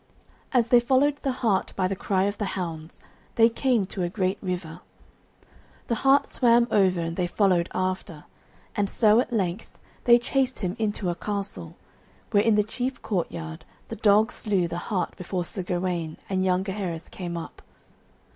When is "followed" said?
0.79-1.17, 7.27-7.69